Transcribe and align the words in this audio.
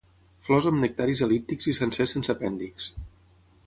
Flors 0.47 0.67
amb 0.69 0.81
nectaris 0.85 1.23
el·líptics 1.27 1.71
i 1.73 1.77
sencers 1.83 2.19
sense 2.19 2.39
apèndixs. 2.39 2.93